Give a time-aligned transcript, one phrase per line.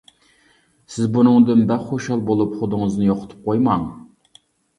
[0.93, 3.87] سىز بۇنىڭدىن بەك خۇشال بولۇپ، خۇدىڭىزنى يوقىتىپ قويماڭ.